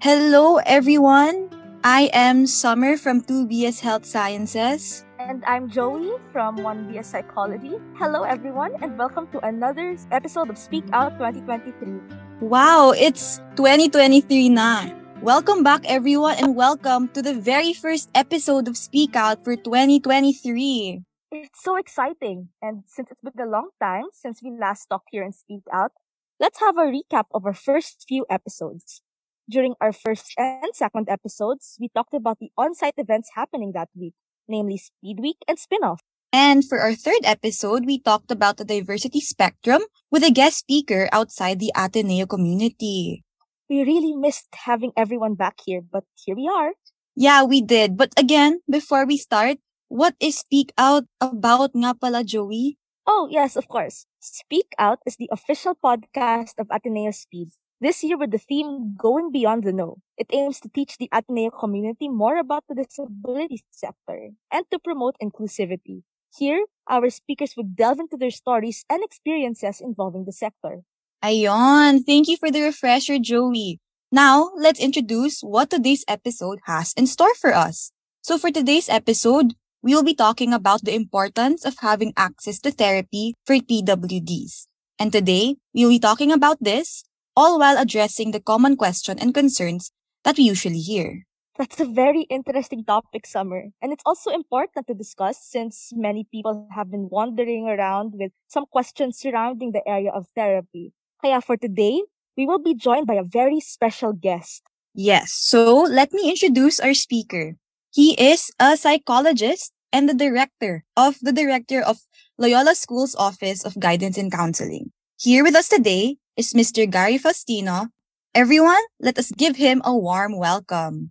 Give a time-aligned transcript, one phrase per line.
[0.00, 1.52] Hello, everyone.
[1.84, 5.04] I am Summer from 2BS Health Sciences.
[5.20, 7.76] And I'm Joie from 1BS Psychology.
[8.00, 12.00] Hello, everyone, and welcome to another episode of Speak Out 2023.
[12.40, 14.88] Wow, it's 2023 na.
[15.20, 21.04] Welcome back, everyone, and welcome to the very first episode of Speak Out for 2023.
[21.28, 22.48] It's so exciting.
[22.64, 25.92] And since it's been a long time since we last talked here and Speak Out,
[26.40, 29.02] let's have a recap of our first few episodes.
[29.50, 34.14] During our first and second episodes, we talked about the on-site events happening that week,
[34.46, 35.98] namely Speed Week and Spinoff.
[36.30, 41.10] And for our third episode, we talked about the diversity spectrum with a guest speaker
[41.10, 43.24] outside the Ateneo community.
[43.66, 46.78] We really missed having everyone back here, but here we are.
[47.16, 47.98] Yeah, we did.
[47.98, 49.58] But again, before we start,
[49.90, 52.78] what is Speak Out about nga pala, Joie?
[53.02, 54.06] Oh, yes, of course.
[54.22, 59.32] Speak Out is the official podcast of Ateneo Speed, this year with the theme Going
[59.32, 64.30] Beyond the Know, it aims to teach the Ateneo community more about the disability sector
[64.52, 66.02] and to promote inclusivity.
[66.36, 70.82] Here, our speakers would delve into their stories and experiences involving the sector.
[71.24, 73.78] Ayon, thank you for the refresher, Joie.
[74.12, 77.92] Now, let's introduce what today's episode has in store for us.
[78.22, 82.70] So for today's episode, we will be talking about the importance of having access to
[82.70, 84.66] therapy for PWDs.
[84.98, 87.04] And today, we will be talking about this
[87.40, 89.96] all while addressing the common question and concerns
[90.28, 91.24] that we usually hear.
[91.56, 93.72] That's a very interesting topic, Summer.
[93.80, 98.68] And it's also important to discuss since many people have been wandering around with some
[98.68, 100.92] questions surrounding the area of therapy.
[101.24, 102.04] Kaya for today,
[102.36, 104.60] we will be joined by a very special guest.
[104.92, 107.56] Yes, so let me introduce our speaker.
[107.88, 112.04] He is a psychologist and the director of the director of
[112.36, 114.92] Loyola School's Office of Guidance and Counseling.
[115.16, 116.88] Here with us today is Mr.
[116.90, 117.88] Gary Faustino.
[118.34, 121.10] Everyone, let us give him a warm welcome.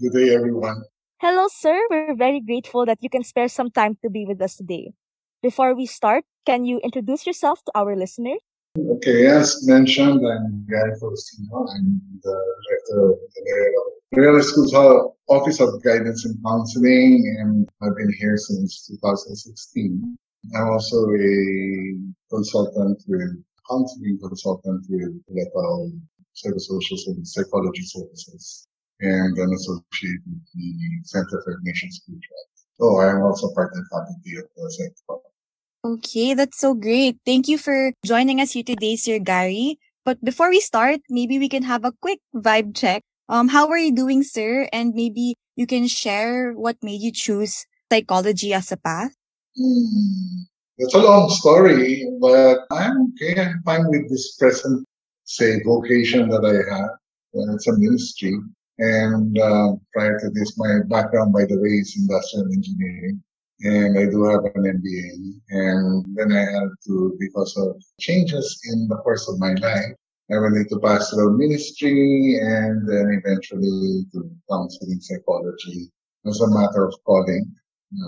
[0.00, 0.82] Good day, everyone.
[1.20, 1.80] Hello, sir.
[1.90, 4.92] We're very grateful that you can spare some time to be with us today.
[5.42, 8.40] Before we start, can you introduce yourself to our listeners?
[8.78, 11.64] Okay, as mentioned, I'm Gary Faustino.
[11.72, 12.36] I'm the
[12.68, 14.74] director of the Loyola School's
[15.28, 20.16] Office of Guidance and Counseling, and I've been here since 2016.
[20.54, 21.96] I'm also a
[22.30, 25.92] consultant with counseling consultant with Letal
[26.34, 28.68] Psychosocial and Psychology Services
[29.00, 30.72] and an associate with the
[31.04, 32.42] Center for Ignatian Spiritual.
[32.80, 35.20] Oh, I'm also part of the faculty of the Psych
[35.84, 37.18] Okay, that's so great.
[37.24, 39.78] Thank you for joining us here today, Sir Gary.
[40.04, 43.02] But before we start, maybe we can have a quick vibe check.
[43.28, 44.68] Um, how are you doing, sir?
[44.72, 49.14] And maybe you can share what made you choose psychology as a path.
[49.56, 50.46] Hmm.
[50.78, 53.40] It's a long story, but I'm okay.
[53.40, 54.86] I'm fine with this present,
[55.24, 56.90] say, vocation that I have.
[57.32, 58.36] And it's a ministry.
[58.78, 63.22] And uh, prior to this, my background, by the way, is industrial engineering.
[63.62, 65.40] And I do have an MBA.
[65.48, 69.96] And then I had to, because of changes in the course of my life,
[70.30, 75.90] I went into pastoral ministry and then eventually to counseling psychology
[76.26, 77.50] as a matter of calling.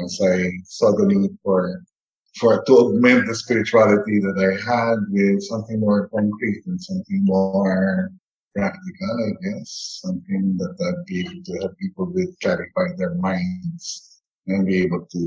[0.04, 1.82] As I saw the need for
[2.40, 8.10] for to augment the spirituality that I had with something more concrete and something more
[8.54, 10.00] practical, I guess.
[10.02, 15.06] Something that I'd be able to help people with clarify their minds and be able
[15.06, 15.18] to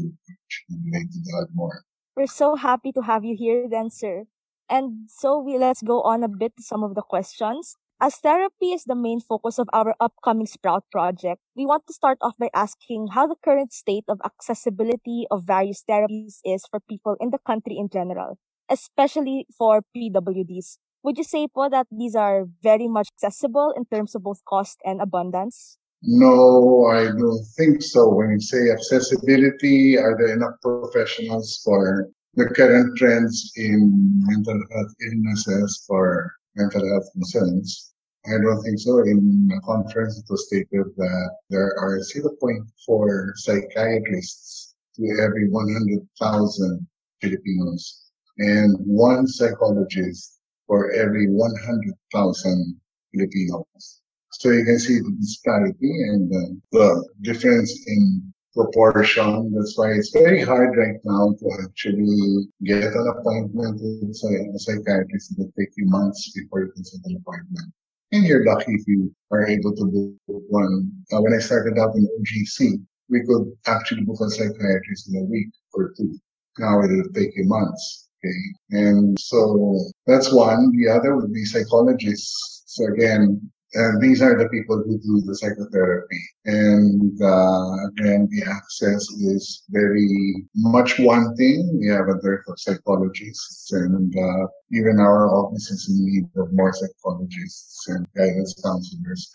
[0.69, 1.83] relate to God more.
[2.15, 4.25] We're so happy to have you here then, sir.
[4.69, 7.75] And so we let's go on a bit to some of the questions.
[8.01, 12.17] As therapy is the main focus of our upcoming Sprout project, we want to start
[12.19, 17.15] off by asking how the current state of accessibility of various therapies is for people
[17.19, 18.39] in the country in general,
[18.71, 20.79] especially for PWDs.
[21.03, 24.81] Would you say po that these are very much accessible in terms of both cost
[24.83, 25.77] and abundance?
[26.01, 28.09] No, I don't think so.
[28.09, 33.93] When you say accessibility, are there enough professionals for the current trends in
[34.25, 37.90] mental health illnesses for mental health concerns?
[38.27, 38.99] I don't think so.
[38.99, 46.87] In a conference, it was stated that there are 0.4 psychiatrists to every 100,000
[47.19, 52.79] Filipinos and one psychologist for every 100,000
[53.11, 54.01] Filipinos.
[54.33, 59.53] So you can see the disparity and the, the difference in proportion.
[59.53, 65.31] That's why it's very hard right now to actually get an appointment with a psychiatrist.
[65.31, 67.73] It will take you months before you can set an appointment.
[68.11, 70.91] And you're lucky if you are able to book one.
[71.13, 75.25] Uh, when I started out in OGC, we could actually book a psychiatrist in a
[75.25, 76.17] week or two.
[76.59, 78.09] Now it'll take you months.
[78.23, 78.81] Okay.
[78.83, 80.71] And so that's one.
[80.77, 82.63] The other would be psychologists.
[82.65, 86.21] So again, And these are the people who do the psychotherapy.
[86.45, 91.79] And uh, again, the access is very much one thing.
[91.79, 96.51] We have a dearth of psychologists, and uh, even our office is in need of
[96.51, 99.31] more psychologists and guidance counselors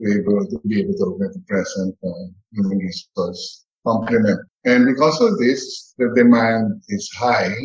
[0.00, 4.40] to able to be able to look at the present uh, human resource complement.
[4.64, 7.56] And because of this, the demand is high,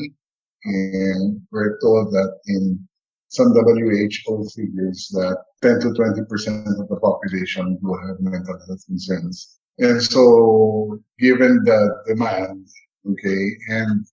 [0.64, 2.88] and we're told that in
[3.36, 9.60] some WHO figures that 10 to 20% of the population will have mental health concerns.
[9.80, 12.68] And so given the demand,
[13.10, 14.06] okay, and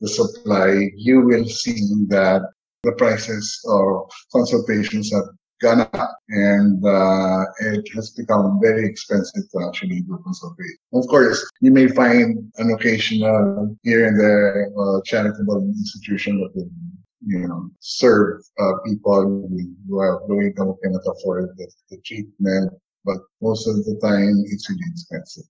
[0.00, 1.78] the supply, you will see
[2.08, 2.42] that
[2.82, 5.24] the prices of consultations have
[5.60, 10.76] gone up and uh, it has become very expensive to actually do consultation.
[10.94, 16.70] Of course, you may find an occasional here and there uh, charitable institution that will
[17.24, 19.46] you know, serve uh, people
[19.88, 22.72] who are who cannot afford the, the treatment.
[23.04, 25.44] But most of the time, it's really expensive.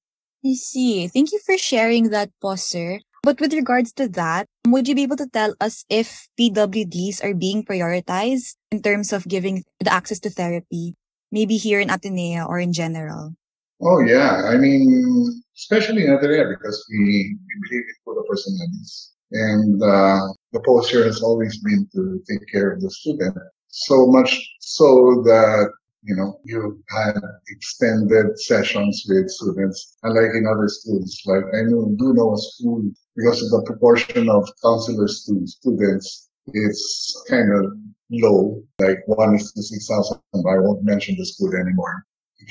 [0.45, 1.09] I see.
[1.09, 3.01] Thank you for sharing that, po, sir.
[3.23, 7.35] But with regards to that, would you be able to tell us if PWDs are
[7.35, 10.97] being prioritized in terms of giving the access to therapy,
[11.31, 13.37] maybe here in Ateneo or in general?
[13.83, 19.13] Oh yeah, I mean, especially in Ateneo because we, we believe in cura personalis.
[19.33, 23.37] And uh, the posture has always been to take care of the student.
[23.69, 25.71] So much so that,
[26.03, 27.15] you know, you had
[27.49, 31.21] extended sessions with students, unlike in other schools.
[31.27, 32.83] Like I know, do know a school
[33.17, 37.73] because of the proportion of counselors to students, it's kind of
[38.11, 40.19] low, like one is to 6,000.
[40.35, 42.05] I won't mention the school anymore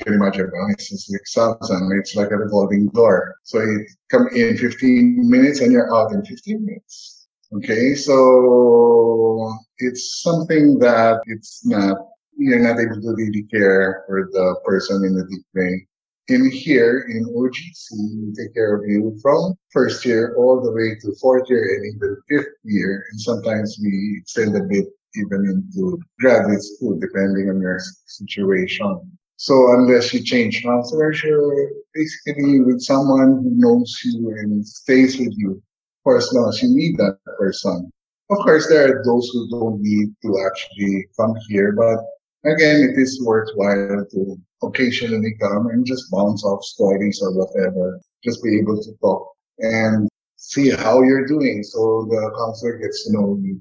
[0.04, 1.98] can imagine one is 6,000.
[1.98, 3.36] It's like a revolving door.
[3.44, 7.28] So you come in 15 minutes and you're out in 15 minutes.
[7.52, 11.96] Okay, so it's something that it's not,
[12.36, 15.86] you're not able to really care for the person in a deep way.
[16.28, 20.94] In here, in OGC, we take care of you from first year all the way
[21.00, 23.04] to fourth year and even fifth year.
[23.10, 24.86] And sometimes we extend a bit
[25.16, 29.18] even into graduate school, depending on your situation.
[29.40, 35.32] So unless you change counselors, you're basically with someone who knows you and stays with
[35.34, 35.62] you
[36.04, 37.90] for as long as you need that person.
[38.28, 42.00] Of course, there are those who don't need to actually come here, but
[42.44, 48.44] again, it is worthwhile to occasionally come and just bounce off stories or whatever, just
[48.44, 49.26] be able to talk
[49.60, 50.06] and
[50.36, 51.62] see how you're doing.
[51.62, 53.58] So the counselor gets to know you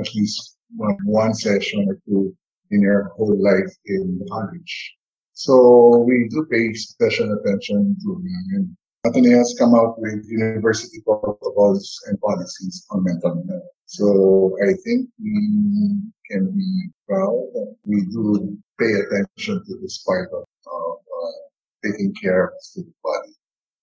[0.00, 2.34] at least one, one session or two
[2.70, 4.94] in your whole life in college.
[5.38, 8.76] So we do pay special attention to them and
[9.06, 13.70] Ateneo has come out with university protocols and policies on mental health.
[13.86, 15.94] So I think we
[16.28, 22.12] can be proud that we do pay attention to this part of, of uh, taking
[22.20, 23.37] care of the student body.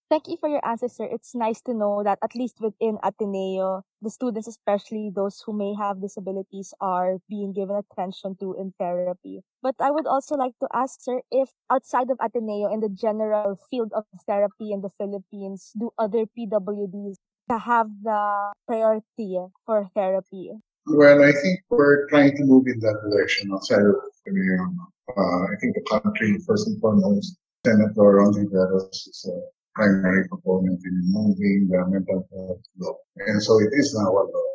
[0.08, 1.10] Thank you for your answer, sir.
[1.10, 5.74] It's nice to know that at least within Ateneo, the students, especially those who may
[5.74, 9.42] have disabilities, are being given attention to in therapy.
[9.64, 13.58] But I would also like to ask, sir, if outside of Ateneo in the general
[13.72, 17.18] field of therapy in the Philippines, do other PWDs
[17.50, 20.52] have the priority for therapy?
[20.86, 24.70] Well, I think we're trying to move in that direction outside of Ateneo.
[25.18, 29.40] Uh, I think the country, first and foremost, Senator Ronald is a
[29.76, 32.96] primary component in moving the mental health law.
[33.18, 34.50] And so it is now a law.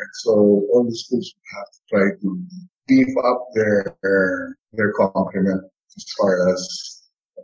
[0.00, 0.32] And so
[0.72, 2.42] all the schools have to try to
[2.88, 5.62] beef up their, their, their complement
[5.96, 7.02] as far as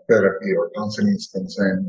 [0.09, 1.87] therapy or counseling is concerned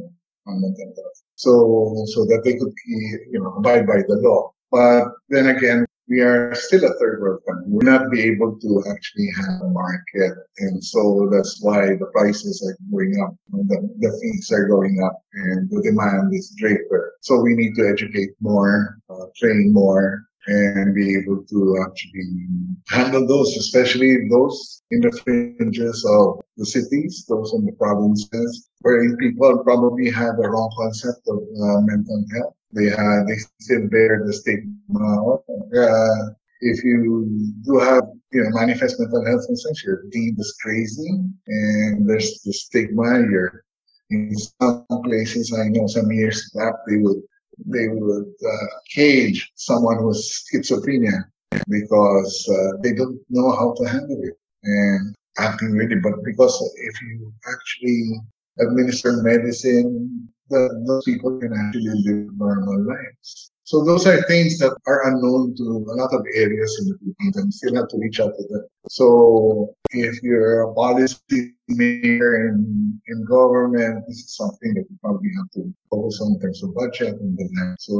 [0.47, 1.23] on mental health.
[1.35, 4.53] So, so that they could, you know, abide by the law.
[4.71, 7.63] But then again, we are still a third world country.
[7.67, 10.33] We'll not be able to actually have a market.
[10.57, 13.33] And so that's why the prices are going up.
[13.49, 17.13] The, the fees are going up and the demand is greater.
[17.21, 22.47] So we need to educate more, uh, train more, and be able to actually
[22.89, 29.15] handle those, especially those in the fringes of the cities, those in the provinces, where
[29.17, 32.55] people probably have a wrong concept of uh, mental health.
[32.73, 35.35] They have, they still bear the stigma.
[35.35, 41.09] Uh, if you do have, you know, manifest mental health concerns, you're deemed as crazy,
[41.47, 43.19] and there's the stigma.
[43.19, 43.63] You're
[44.11, 47.21] in some places, I know some years back, they would
[47.65, 51.25] they would uh, cage someone with schizophrenia
[51.67, 55.95] because uh, they don't know how to handle it and acting really.
[55.95, 58.21] But because if you actually
[58.59, 63.51] administer medicine, the, those people can actually live normal lives.
[63.63, 67.37] So those are things that are unknown to a lot of areas in the Philippines
[67.37, 68.67] and still have to reach out to them.
[68.89, 75.31] So if you're a policy maker in, in government, this is something that you probably
[75.37, 77.93] have to focus on in terms of budget and then so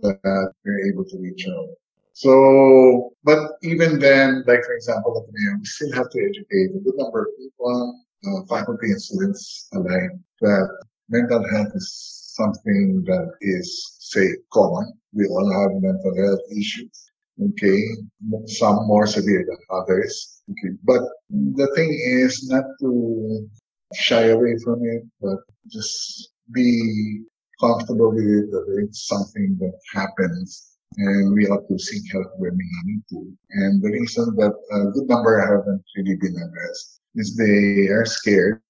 [0.00, 1.68] that you're able to reach out.
[2.14, 6.96] So, but even then, like for example, the we still have to educate a good
[6.96, 10.68] number of people, uh, faculty and students alike, that
[11.10, 11.88] mental health is
[12.36, 14.92] something that is, say, common.
[15.12, 17.10] We all have mental health issues
[17.42, 17.82] okay,
[18.46, 20.42] some more severe than others.
[20.50, 23.48] Okay, but the thing is not to
[23.94, 25.38] shy away from it, but
[25.68, 27.22] just be
[27.60, 32.56] comfortable with it that it's something that happens and we have to seek help when
[32.56, 33.32] we need to.
[33.50, 38.60] And the reason that a good number haven't really been addressed is they are scared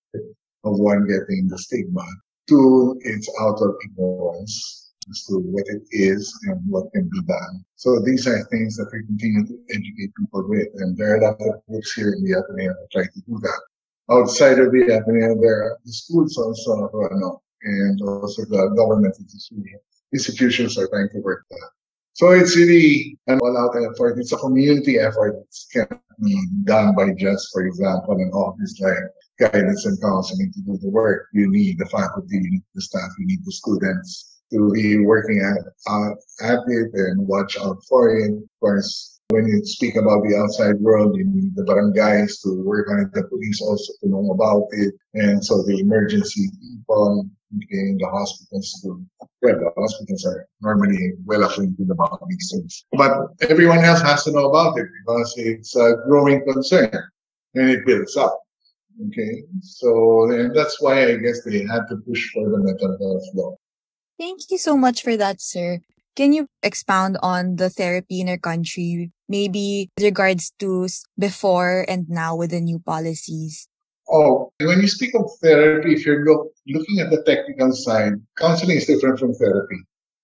[0.64, 2.04] of one getting the stigma.
[2.50, 7.64] Two, it's out of ignorance as to what it is and what can be done.
[7.76, 10.66] So these are things that we continue to educate people with.
[10.74, 13.38] And there are a lot of groups here in the Ateneo that try to do
[13.42, 13.60] that.
[14.10, 19.14] Outside of the Ateneo, there are the schools also, know, and also the government
[20.12, 21.70] institutions are trying to work that.
[22.14, 24.18] So it's really an all-out effort.
[24.18, 25.36] It's a community effort.
[25.36, 28.94] It can't be done by just, for example, an office like
[29.40, 31.26] guidance and counseling to do the work.
[31.32, 35.40] You need the faculty, you need the staff, you need the students to be working
[35.40, 36.10] at, uh,
[36.42, 38.32] at it and watch out for it.
[38.32, 42.90] Of course, when you speak about the outside world, you need the barangays to work
[42.90, 47.28] on it, the police also to know about it, and so the emergency people
[47.70, 52.84] in the hospitals well, the hospitals are normally well acquainted about these things.
[52.92, 53.12] But
[53.48, 56.90] everyone else has to know about it because it's a growing concern
[57.54, 58.40] and it builds up.
[59.08, 63.28] Okay, so and that's why I guess they had to push for the mental health
[63.34, 63.56] law.
[64.18, 65.80] Thank you so much for that, sir.
[66.16, 72.08] Can you expound on the therapy in our country, maybe with regards to before and
[72.10, 73.68] now with the new policies?
[74.10, 78.76] Oh, when you speak of therapy, if you're look, looking at the technical side, counseling
[78.76, 79.76] is different from therapy.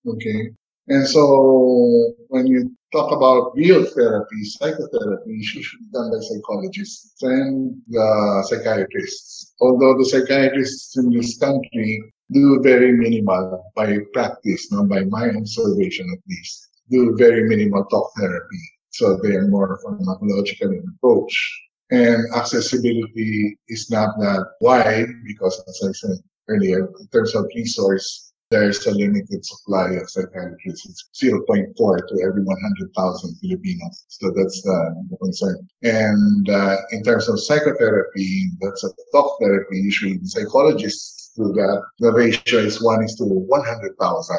[0.05, 0.51] Okay.
[0.89, 7.75] And so when you talk about real therapy, psychotherapy, is usually done by psychologists and
[7.89, 9.53] the psychiatrists.
[9.59, 16.07] Although the psychiatrists in this country do very minimal by practice, no, by my observation
[16.13, 18.61] at least, do very minimal talk therapy.
[18.91, 21.63] So they are more pharmacological approach.
[21.91, 26.17] And accessibility is not that wide because, as I said
[26.49, 30.85] earlier, in terms of resource, there's a limited supply of psychiatrists.
[30.85, 34.05] It's 0.4 to every 100,000 Filipinos.
[34.07, 35.67] So that's the, the concern.
[35.83, 39.77] And uh, in terms of psychotherapy, that's a talk therapy.
[39.79, 41.83] Usually psychologists to that.
[41.99, 44.37] The ratio is 1 is to 100,000.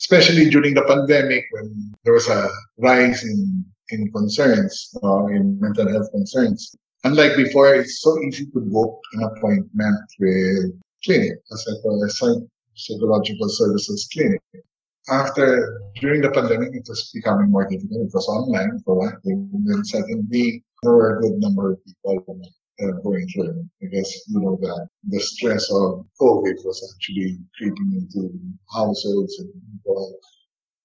[0.00, 5.88] Especially during the pandemic when there was a rise in, in concerns, uh, in mental
[5.88, 6.74] health concerns.
[7.04, 10.72] Unlike before, it's so easy to book an appointment with
[11.04, 11.56] clinic, a
[12.74, 14.40] psychological services clinic.
[15.10, 18.06] After, during the pandemic, it was becoming more difficult.
[18.06, 19.50] It was online for one thing.
[19.52, 22.40] And secondly, there were a good number of people
[23.02, 23.64] going through.
[23.82, 28.32] I guess you know that the stress of COVID was actually creeping into
[28.72, 30.18] households and people,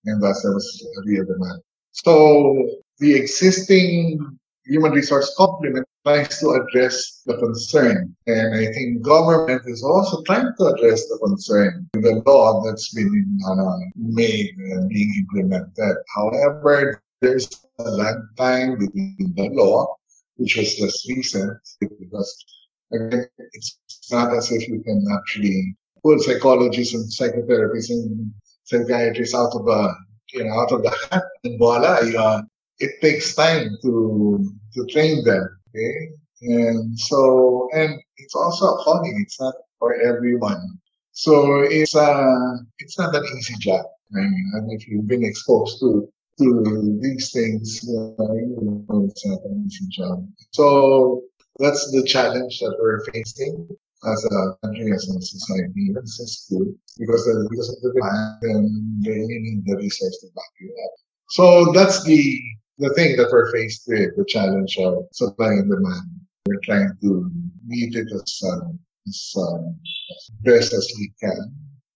[0.06, 1.62] and thus there was a real demand.
[1.92, 2.70] So
[3.00, 8.16] the existing human resource complement tries to address the concern.
[8.28, 12.94] And I think government is also trying to address the concern with the law that's
[12.94, 15.98] been uh, made and being implemented.
[16.16, 19.96] However, there's a lag time between the law
[20.38, 22.46] which was just recent because
[22.94, 23.78] again, it's
[24.12, 28.32] not as if you can actually pull psychologists and psychotherapists and
[28.64, 29.94] psychiatrists out of the
[30.34, 32.42] you know out of the hat and voila, you uh,
[32.80, 35.59] it takes time to to train them.
[35.70, 36.10] Okay,
[36.42, 39.20] and so and it's also a calling.
[39.22, 40.80] It's not for everyone.
[41.12, 43.86] So it's uh it's not an easy job.
[44.16, 46.10] I mean, and if you've been exposed to
[46.40, 50.28] to these things, you know, it's not an easy job.
[50.52, 51.22] So
[51.60, 53.68] that's the challenge that we're facing
[54.06, 56.66] as a country, as a society, even a school,
[56.98, 60.92] because of, because of the demand and they need the resource to back you up.
[61.30, 62.42] So that's the
[62.80, 66.08] the thing that we're faced with, the challenge of supply and demand.
[66.48, 67.30] We're trying to
[67.68, 68.72] meet it as, uh,
[69.08, 69.68] as, uh,
[70.16, 71.54] as best as we can.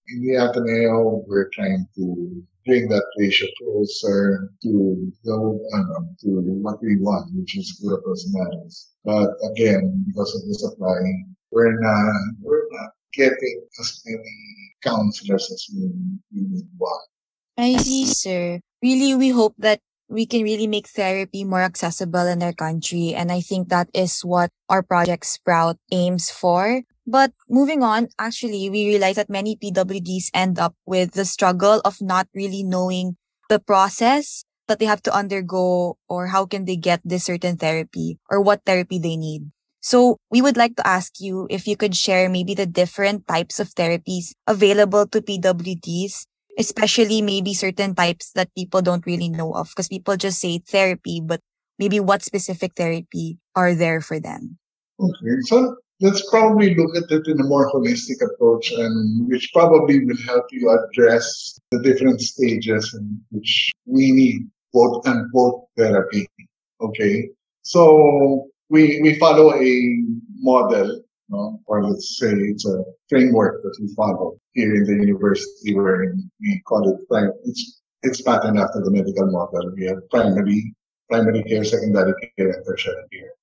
[0.09, 6.27] In the Ateneo, we're trying to bring that ratio closer to go um, to
[6.61, 8.91] what we want, which is cura personalis.
[9.05, 10.99] But again, because of the supply,
[11.51, 15.89] we're not we're not getting as many counselors as we,
[16.33, 17.07] we would want.
[17.57, 18.59] I see, sir.
[18.81, 19.79] Really, we hope that
[20.13, 23.17] we can really make therapy more accessible in our country.
[23.17, 26.83] And I think that is what our project Sprout aims for.
[27.05, 31.97] But moving on, actually, we realize that many PWDs end up with the struggle of
[31.99, 33.17] not really knowing
[33.49, 38.19] the process that they have to undergo or how can they get this certain therapy
[38.29, 39.51] or what therapy they need.
[39.83, 43.59] So we would like to ask you if you could share maybe the different types
[43.59, 46.23] of therapies available to PWDs,
[46.57, 51.21] especially maybe certain types that people don't really know of because people just say therapy,
[51.23, 51.41] but
[51.79, 54.57] maybe what specific therapy are there for them?
[54.99, 60.05] Okay, so let's probably look at it in a more holistic approach and which probably
[60.05, 66.27] will help you address the different stages in which we need quote unquote therapy.
[66.81, 67.29] Okay.
[67.61, 69.95] So we, we follow a
[70.39, 72.83] model, you know, or let's say it's a
[73.13, 76.99] framework that we follow here in the university where we call it,
[77.45, 79.71] it's, it's patterned after the medical model.
[79.75, 80.73] We have primary,
[81.09, 83.33] primary care, secondary care, and tertiary care.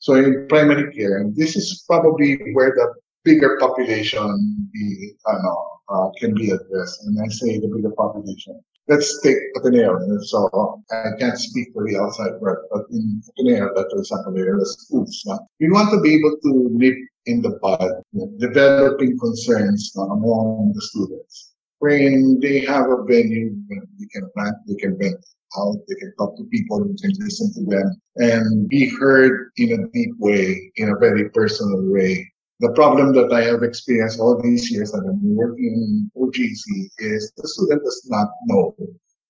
[0.00, 2.92] So in primary care, and this is probably where the
[3.24, 5.56] bigger population be, uh, no,
[5.88, 7.04] uh, can be addressed.
[7.04, 9.98] And I say the bigger population let's take Ateneo.
[10.20, 14.64] So I can't speak for the outside world, but in Ateneo, for example, there are
[14.64, 15.24] schools.
[15.30, 16.94] Uh, we want to be able to nip
[17.26, 17.90] in the bud,
[18.38, 21.54] developing concerns among the students.
[21.78, 25.24] When they have a venue, they can rant, they can vent
[25.58, 29.72] out, they can talk to people, they can listen to them, and be heard in
[29.72, 34.40] a deep way, in a very personal way the problem that I have experienced all
[34.40, 38.74] these years that I'm working in OGC is the student does not know,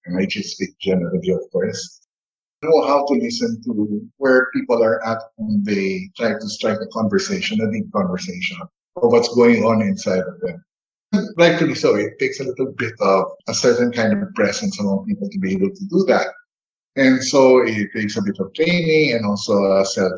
[0.05, 2.03] and I just speak generally, of course,
[2.64, 6.87] know how to listen to where people are at when they try to strike a
[6.88, 10.64] conversation, a deep conversation of what's going on inside of them.
[11.37, 15.28] Rightfully so, it takes a little bit of a certain kind of presence among people
[15.30, 16.26] to be able to do that.
[16.97, 20.12] And so it takes a bit of training and also a self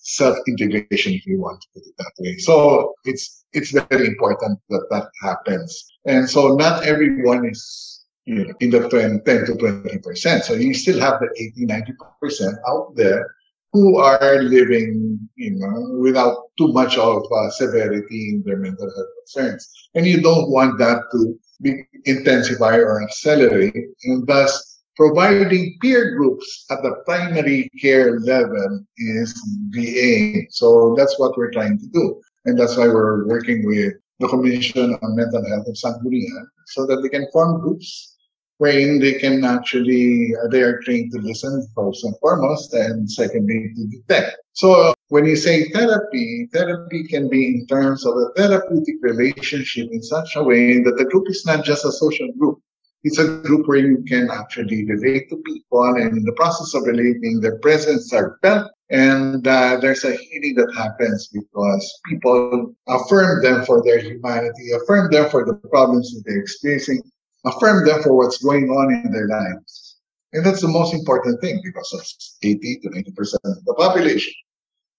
[0.00, 2.36] self-integration, if you want to put it that way.
[2.38, 5.84] So it's it's very important that that happens.
[6.06, 7.97] And so not everyone is
[8.28, 10.44] you know, in the 20, 10 to 20 percent.
[10.44, 13.34] So you still have the 80, 90 percent out there
[13.72, 19.08] who are living, you know, without too much of uh, severity in their mental health
[19.20, 19.68] concerns.
[19.94, 26.66] And you don't want that to be intensify or accelerate, and thus providing peer groups
[26.70, 29.32] at the primary care level is
[29.70, 30.46] the aim.
[30.50, 32.20] So that's what we're trying to do.
[32.44, 37.00] And that's why we're working with the Commission on Mental Health of Sangguniang so that
[37.02, 38.17] they can form groups
[38.58, 43.72] wherein they can actually, uh, they are trained to listen first and foremost, and secondly,
[43.74, 44.36] to detect.
[44.52, 50.02] So when you say therapy, therapy can be in terms of a therapeutic relationship in
[50.02, 52.60] such a way that the group is not just a social group
[53.04, 56.82] it's a group where you can actually relate to people and in the process of
[56.82, 63.42] relating their presence are felt and uh, there's a healing that happens because people affirm
[63.42, 67.00] them for their humanity affirm them for the problems that they're experiencing
[67.44, 69.96] affirm them for what's going on in their lives
[70.32, 74.34] and that's the most important thing because it's 80 to 90 percent of the population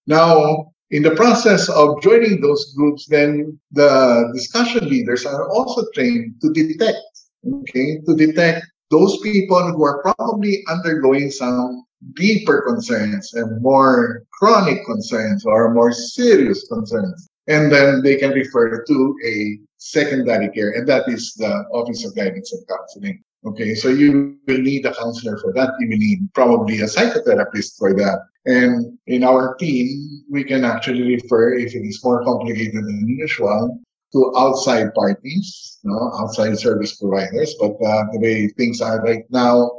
[0.08, 6.34] now in the process of joining those groups then the discussion leaders are also trained
[6.42, 6.98] to detect
[7.48, 14.84] okay, to detect those people who are probably undergoing some deeper concerns and more chronic
[14.86, 17.30] concerns or more serious concerns.
[17.48, 22.16] And then they can refer to a secondary care, and that is the Office of
[22.16, 23.24] Guidance and Counseling.
[23.46, 25.72] Okay, so you will need a counselor for that.
[25.80, 28.20] You will need probably a psychotherapist for that.
[28.46, 33.80] And in our team, we can actually refer, if it is more complicated than usual,
[34.12, 37.56] to outside parties, you know, outside service providers.
[37.60, 39.72] But uh, the way things are right now,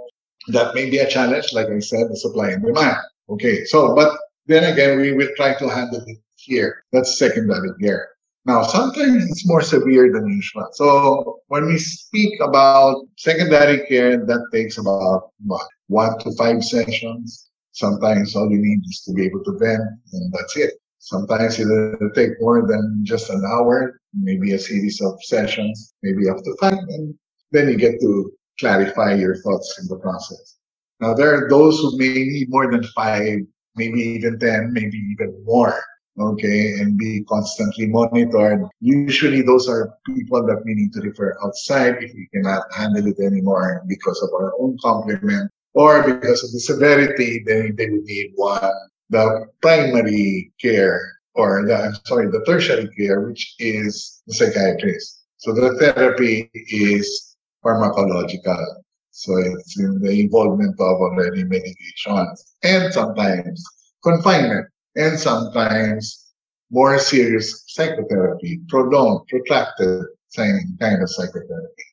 [0.48, 1.52] that may be a challenge.
[1.52, 2.96] Like I said, the supply and demand.
[3.28, 6.84] Okay, so but then again, we will try to handle it here.
[6.92, 8.08] That's secondary care.
[8.46, 10.66] Now, sometimes it's more severe than usual.
[10.72, 17.50] So when we speak about secondary care, that takes about what, one to five sessions.
[17.72, 20.74] Sometimes all you need is to be able to vent, and that's it.
[20.98, 26.38] Sometimes it'll take more than just an hour, maybe a series of sessions, maybe up
[26.38, 27.14] to five, and
[27.52, 30.56] then you get to clarify your thoughts in the process.
[31.00, 33.38] Now, there are those who may need more than five,
[33.76, 35.80] maybe even 10, maybe even more,
[36.20, 38.66] okay, and be constantly monitored.
[38.80, 43.18] Usually those are people that we need to refer outside if we cannot handle it
[43.18, 48.32] anymore because of our own complement or because of the severity, then they would need
[48.34, 48.72] one
[49.10, 51.00] the primary care
[51.34, 55.24] or the, I'm sorry, the tertiary care, which is the psychiatrist.
[55.38, 58.64] So the therapy is pharmacological.
[59.10, 63.64] So it's in the involvement of already medications and sometimes
[64.02, 66.32] confinement and sometimes
[66.70, 71.88] more serious psychotherapy, prolonged, protracted same kind of psychotherapy.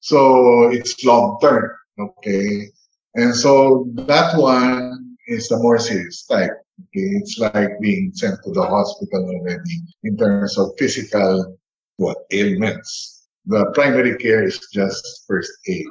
[0.00, 2.68] So it's long term, okay?
[3.14, 6.50] And so that one is the more serious type.
[6.80, 7.08] Okay?
[7.18, 11.58] It's like being sent to the hospital already in terms of physical
[11.96, 13.28] what ailments.
[13.46, 15.86] The primary care is just first aid.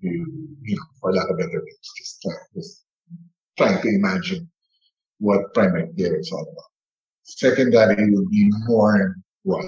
[0.00, 0.26] You,
[0.62, 2.84] you know, for lack of better words, just, try, just
[3.56, 4.50] trying to imagine
[5.18, 6.70] what primary care is all about.
[7.24, 9.64] Secondary will be more in what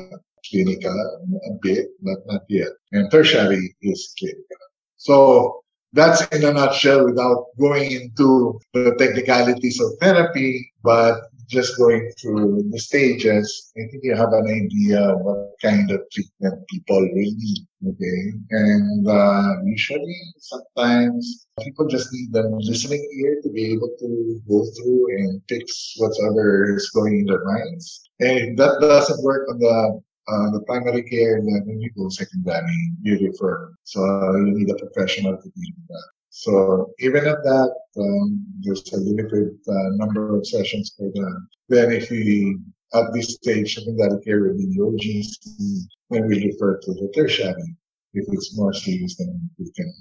[0.49, 2.69] clinical a bit, but not yet.
[2.93, 4.57] And tertiary is clinical.
[4.97, 12.13] So that's in a nutshell without going into the technicalities of therapy, but just going
[12.21, 17.33] through the stages, I think you have an idea what kind of treatment people will
[17.45, 17.67] need.
[17.87, 18.21] Okay.
[18.51, 24.65] And uh, usually, sometimes people just need the listening ear to be able to go
[24.77, 28.09] through and fix whatever is going in their minds.
[28.21, 32.09] And if that doesn't work on the uh, the primary care, then when you go
[32.11, 33.73] secondary, you refer.
[33.85, 34.01] So
[34.37, 36.09] you need a professional to deal with that.
[36.39, 41.49] So even at that, um, there's a limited uh, number of sessions per them.
[41.69, 42.57] Then if we,
[42.95, 47.75] at this stage, secondary care will be the OGC, then we refer to the tertiary.
[48.15, 49.93] If it's more serious, then we can,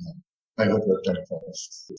[0.60, 1.92] I hope that clarifies.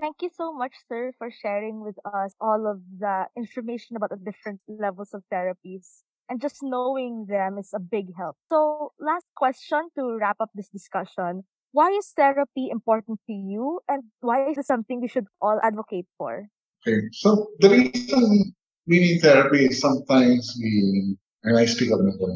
[0.00, 4.16] Thank you so much, sir, for sharing with us all of the information about the
[4.16, 6.00] different levels of therapies.
[6.30, 8.36] And just knowing them is a big help.
[8.48, 11.44] So, last question to wrap up this discussion
[11.76, 16.08] why is therapy important to you and why is it something we should all advocate
[16.16, 16.48] for?
[16.80, 18.56] Okay, so the reason
[18.88, 22.32] we need therapy is sometimes we, and I speak of mental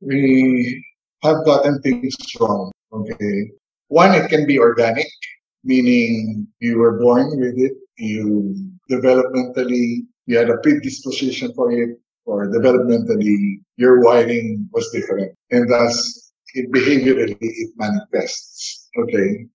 [0.00, 0.82] we
[1.22, 2.72] have gotten things wrong.
[2.92, 3.52] Okay.
[3.86, 5.06] One, it can be organic,
[5.62, 8.56] meaning you were born with it, you
[8.90, 15.30] developmentally, you had a predisposition for it, or developmentally, your wiring was different.
[15.52, 16.21] And thus,
[16.54, 18.88] it behaviorally it manifests.
[18.98, 19.46] Okay.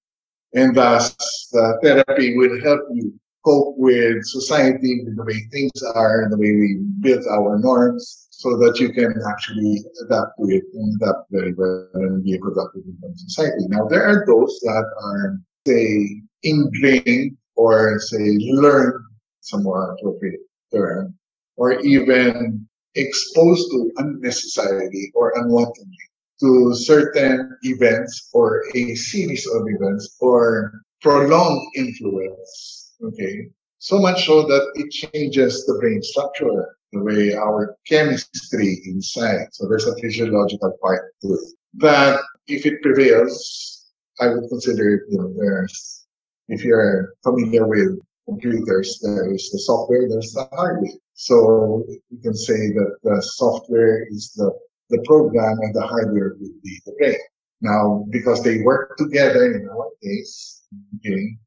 [0.54, 1.16] And thus
[1.52, 3.14] the therapy will help you
[3.46, 8.58] cope with society, with the way things are, the way we build our norms, so
[8.58, 12.84] that you can actually adapt to it and adapt very well and be a productive
[12.86, 13.68] in society.
[13.68, 19.02] Now there are those that are say ingrained or say learned
[19.42, 20.42] some more appropriate
[20.74, 21.16] term,
[21.56, 26.07] or even exposed to unnecessarily or unwantedly
[26.40, 30.72] to certain events or a series of events or
[31.02, 32.94] prolonged influence.
[33.04, 33.48] Okay.
[33.80, 39.48] So much so that it changes the brain structure, the way our chemistry inside.
[39.52, 41.54] So there's a physiological part to it.
[41.76, 43.86] That if it prevails,
[44.20, 46.08] I would consider it, you know, there's,
[46.48, 50.92] if you're familiar with computers, there is the software, there's the hardware.
[51.14, 54.52] So you can say that the software is the
[54.90, 57.18] the program and the hardware will be the brain.
[57.62, 60.64] Now, because they work together in our case,
[60.98, 61.38] okay,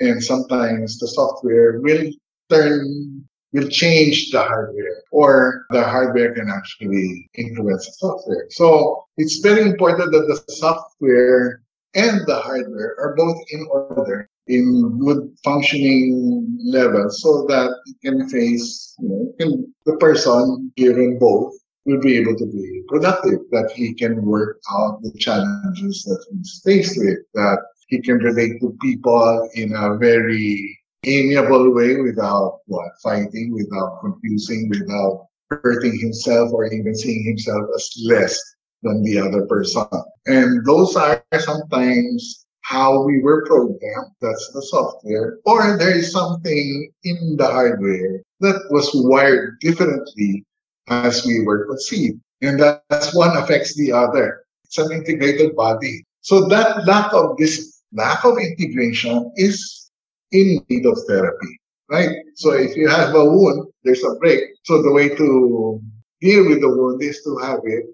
[0.00, 2.10] and sometimes the software will
[2.50, 8.46] turn, will change the hardware or the hardware can actually influence the software.
[8.50, 11.62] So it's very important that the software
[11.94, 18.28] and the hardware are both in order in good functioning level so that it can
[18.28, 23.72] face, you know, can, the person given both will be able to be productive, that
[23.74, 28.76] he can work out the challenges that he's faced with, that he can relate to
[28.80, 36.66] people in a very amiable way without what fighting, without confusing, without hurting himself or
[36.66, 38.40] even seeing himself as less
[38.82, 39.86] than the other person.
[40.26, 44.12] And those are sometimes how we were programmed.
[44.20, 45.38] That's the software.
[45.44, 50.44] Or there is something in the hardware that was wired differently
[50.88, 52.20] as we were conceived.
[52.40, 54.44] And that's one affects the other.
[54.64, 56.04] It's an integrated body.
[56.22, 59.90] So that lack of this lack of integration is
[60.32, 62.10] in need of therapy, right?
[62.36, 64.40] So if you have a wound, there's a break.
[64.64, 65.80] So the way to
[66.20, 67.84] deal with the wound is to have it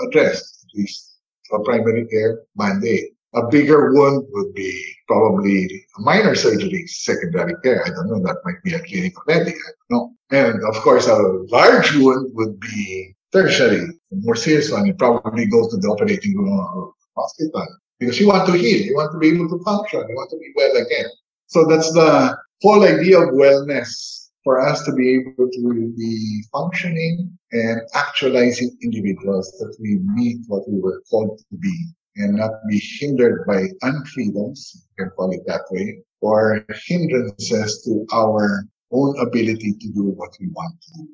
[0.00, 3.14] addressed, at least for primary care mandate.
[3.34, 4.72] A bigger wound would be
[5.06, 5.64] probably
[5.98, 7.84] a minor surgery, secondary care.
[7.84, 8.20] I don't know.
[8.20, 9.54] That might be a clinical medic.
[9.54, 10.12] I don't know.
[10.30, 11.16] And of course, a
[11.50, 14.86] large wound would be tertiary, more serious one.
[14.86, 17.66] You probably go to the operating room or hospital
[17.98, 18.80] because you want to heal.
[18.80, 20.00] You want to be able to function.
[20.08, 21.10] You want to be well again.
[21.46, 27.36] So that's the whole idea of wellness for us to be able to be functioning
[27.52, 31.76] and actualizing individuals that we meet what we were called to be
[32.18, 38.06] and not be hindered by unfreedoms, you can call it that way, or hindrances to
[38.12, 41.06] our own ability to do what we want to.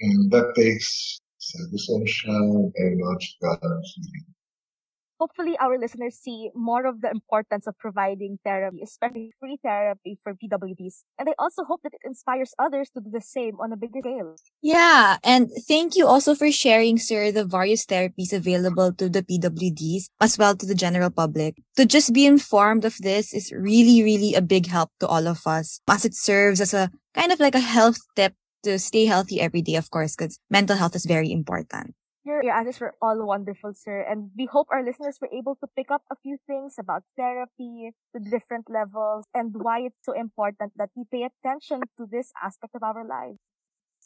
[0.00, 3.82] And that takes psychosocial, biological,
[5.18, 10.34] hopefully our listeners see more of the importance of providing therapy, especially free therapy for
[10.34, 11.04] PWDs.
[11.18, 14.00] And I also hope that it inspires others to do the same on a bigger
[14.00, 14.36] scale.
[14.62, 20.08] Yeah, and thank you also for sharing, sir, the various therapies available to the PWDs
[20.20, 21.56] as well to the general public.
[21.76, 25.46] To just be informed of this is really, really a big help to all of
[25.46, 29.40] us as it serves as a kind of like a health tip to stay healthy
[29.40, 31.94] every day, of course, because mental health is very important.
[32.26, 34.00] Your, your answers were all wonderful, sir.
[34.02, 37.92] And we hope our listeners were able to pick up a few things about therapy,
[38.12, 42.74] the different levels, and why it's so important that we pay attention to this aspect
[42.74, 43.38] of our lives.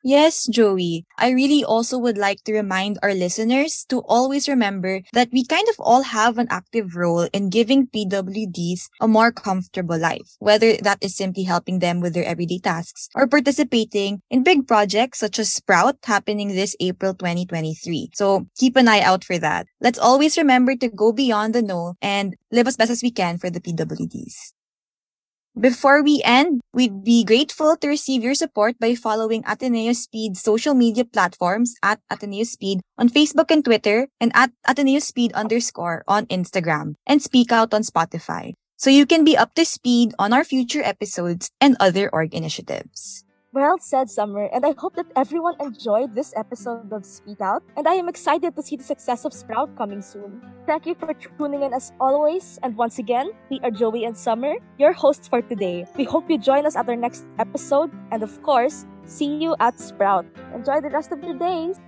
[0.03, 1.05] Yes, Joie.
[1.19, 5.69] I really also would like to remind our listeners to always remember that we kind
[5.69, 10.99] of all have an active role in giving PWDs a more comfortable life, whether that
[11.03, 15.53] is simply helping them with their everyday tasks or participating in big projects such as
[15.53, 18.09] Sprout happening this April 2023.
[18.15, 19.67] So keep an eye out for that.
[19.83, 23.37] Let's always remember to go beyond the know and live as best as we can
[23.37, 24.53] for the PWDs.
[25.59, 30.75] Before we end, we'd be grateful to receive your support by following Ateneo Speed's social
[30.75, 36.27] media platforms at Ateneo Speed on Facebook and Twitter and at Ateneo Speed underscore on
[36.27, 40.45] Instagram and speak out on Spotify so you can be up to speed on our
[40.45, 43.25] future episodes and other org initiatives.
[43.53, 47.89] Well said, Summer, and I hope that everyone enjoyed this episode of Speak Out, and
[47.89, 50.41] I am excited to see the success of Sprout coming soon.
[50.67, 54.55] Thank you for tuning in as always, and once again, we are Joie and Summer,
[54.79, 55.85] your hosts for today.
[55.97, 59.81] We hope you join us at our next episode, and of course, see you at
[59.81, 60.27] Sprout.
[60.55, 61.81] Enjoy the rest of your days!